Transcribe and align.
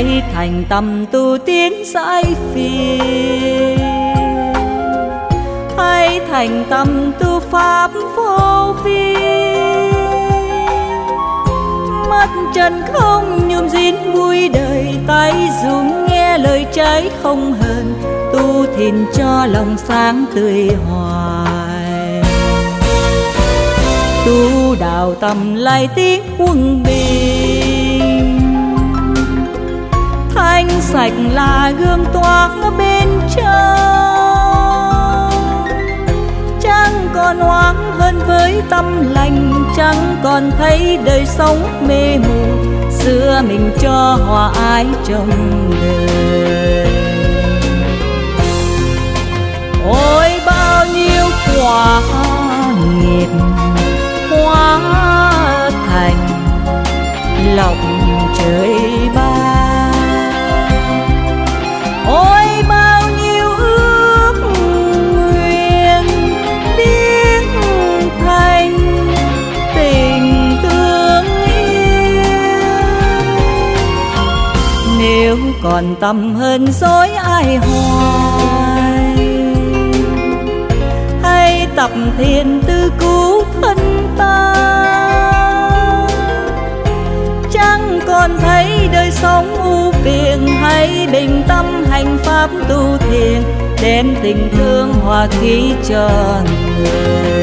hãy 0.00 0.22
thành 0.34 0.64
tâm 0.68 1.06
tu 1.12 1.38
tiến 1.46 1.72
giải 1.84 2.24
phiền 2.54 3.89
hãy 5.90 6.20
thành 6.30 6.64
tâm 6.70 7.12
tu 7.20 7.40
pháp 7.40 7.90
vô 8.16 8.74
vi. 8.84 9.14
Mắt 12.10 12.28
trần 12.54 12.82
không 12.92 13.48
nhôm 13.48 13.68
dín 13.68 13.94
vui 14.12 14.48
đời, 14.48 14.94
tay 15.06 15.48
dùng 15.64 16.06
nghe 16.06 16.38
lời 16.38 16.66
trái 16.72 17.10
không 17.22 17.52
hờn, 17.52 17.94
tu 18.32 18.66
thìn 18.76 19.06
cho 19.14 19.46
lòng 19.46 19.76
sáng 19.76 20.24
tươi 20.34 20.70
hoài. 20.88 22.22
Tu 24.26 24.74
đạo 24.80 25.14
tâm 25.20 25.54
lai 25.54 25.88
tiếng 25.94 26.22
quân 26.38 26.82
bình. 26.86 28.40
Thanh 30.34 30.68
sạch 30.80 31.12
là 31.32 31.72
gương 31.78 32.04
toát 32.12 32.50
bên 32.78 33.08
trong 33.36 34.29
còn 37.14 37.38
hoang 37.38 37.92
hơn 37.98 38.20
với 38.26 38.62
tâm 38.70 39.10
lành, 39.12 39.64
chẳng 39.76 40.16
còn 40.22 40.50
thấy 40.58 40.98
đời 41.04 41.26
sống 41.26 41.86
mê 41.88 42.18
mù. 42.18 42.70
Xưa 42.90 43.42
mình 43.48 43.70
cho 43.80 44.18
hòa 44.26 44.52
ái 44.54 44.86
trong 45.04 45.30
đời. 45.82 46.86
Ôi, 49.88 50.30
bao 50.46 50.86
nhiêu 50.86 51.24
quả 51.56 52.00
nghiệp 53.00 53.28
còn 75.62 75.94
tâm 76.00 76.34
hơn 76.34 76.66
dối 76.72 77.08
ai 77.08 77.56
hoài. 77.56 79.16
Hay 81.22 81.66
tập 81.76 81.90
thiền 82.18 82.62
tư 82.66 82.92
cứu 83.00 83.44
thân 83.62 84.08
ta. 84.18 84.54
Chẳng 87.52 88.00
còn 88.06 88.30
thấy 88.40 88.88
đời 88.92 89.10
sống 89.10 89.56
u 89.62 89.92
phiền 89.92 90.46
hay 90.60 91.08
bình 91.12 91.42
tâm 91.48 91.84
hành 91.90 92.18
pháp 92.22 92.50
tu 92.68 92.96
thiền 92.98 93.42
đem 93.82 94.14
tình 94.22 94.48
thương 94.52 94.92
hòa 94.92 95.28
khí 95.40 95.72
cho 95.88 96.10
người 96.78 97.39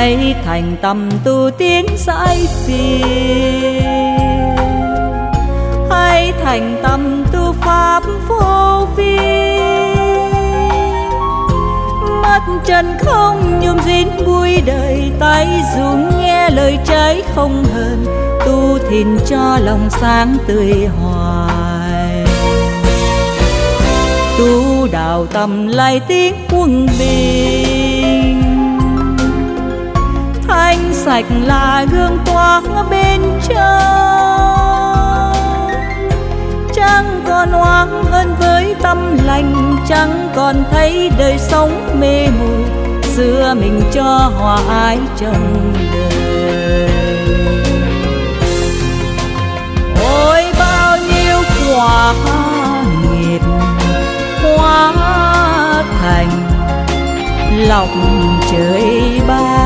hãy 0.00 0.34
thành 0.44 0.76
tâm 0.82 1.10
tu 1.24 1.50
tiến 1.58 1.86
giải 1.96 2.46
phiền 2.66 3.82
hãy 5.90 6.32
thành 6.44 6.80
tâm 6.82 7.24
tu 7.32 7.52
pháp 7.60 8.02
vô 8.28 8.86
vi 8.96 9.18
mắt 12.22 12.40
trần 12.64 12.96
không 12.98 13.60
nhôm 13.60 13.78
dín 13.86 14.08
vui 14.26 14.60
đời, 14.66 15.12
tay 15.20 15.48
dùng 15.76 16.10
nghe 16.20 16.50
lời 16.50 16.78
trái 16.84 17.22
không 17.34 17.64
hờn. 17.74 18.04
Tu 18.46 18.78
thìn 18.90 19.18
cho 19.26 19.58
lòng 19.64 19.88
sáng 19.90 20.36
tươi 20.46 20.88
hoài. 21.00 22.26
Tu 24.38 24.86
đạo 24.92 25.26
tâm 25.32 25.66
lai 25.66 26.00
tiếng 26.08 26.34
quân 26.50 26.88
bình 26.98 27.79
thanh 30.60 30.94
sạch 30.94 31.24
là 31.44 31.86
gương 31.92 32.18
toát 32.26 32.62
bên 32.90 33.20
trong. 33.48 35.32
Chẳng 36.74 37.22
còn 37.28 37.52
oán 37.52 37.88
hơn 38.10 38.34
với 38.40 38.74
tâm 38.82 39.18
lành 39.24 39.76
chẳng 39.88 40.28
còn 40.36 40.64
thấy 40.70 41.10
đời 41.18 41.38
sống 41.38 42.00
mê 42.00 42.26
mù, 42.26 42.64
xưa 43.02 43.54
mình 43.60 43.80
cho 43.92 44.32
hòa 44.38 44.58
ái 44.68 44.98
trong 45.16 45.72
đời. 45.92 46.90
Ôi, 50.02 50.44
bao 50.58 50.96
nhiêu 50.96 51.42
quả 51.68 52.14
nghiệp 53.12 53.42
hóa 54.42 54.92
thành 56.02 56.30
lòng 57.68 58.38
trời 58.52 59.20
ban 59.28 59.59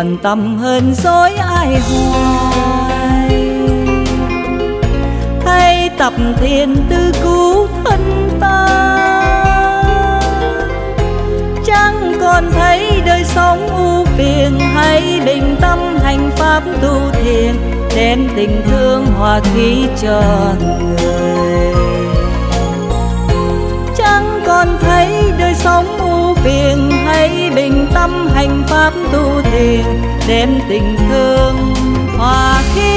còn 0.00 0.16
tâm 0.22 0.58
hơn 0.58 0.94
dối 0.94 1.30
ai 1.32 1.80
hoài. 1.80 3.30
Hay 5.46 5.90
tập 5.98 6.12
thiền 6.36 6.76
tư 6.88 7.12
cứu 7.22 7.68
thân 7.84 8.30
ta. 8.40 8.66
Chẳng 11.66 12.12
còn 12.20 12.50
thấy 12.52 13.02
đời 13.06 13.24
sống 13.24 13.68
u 13.76 14.04
phiền 14.04 14.60
hay 14.60 15.20
bình 15.26 15.56
tâm 15.60 15.78
hành 16.02 16.30
pháp 16.36 16.62
tu 16.82 17.00
thiền, 17.12 17.54
đem 17.96 18.28
tình 18.36 18.62
thương 18.70 19.06
hòa 19.06 19.40
khí 19.54 19.86
cho 20.02 20.22
người. 20.60 21.74
Chẳng 23.96 24.40
còn 24.46 24.68
thấy 24.80 25.32
đời 25.38 25.54
sống 25.54 25.86
u 25.98 26.34
phiền 26.34 26.90
hay 26.90 27.39
pháp 28.90 29.12
tu 29.12 29.42
thiền 29.42 29.84
đem 30.28 30.58
tình 30.68 30.96
thương 30.98 31.74
hòa 32.18 32.62
khí 32.74 32.89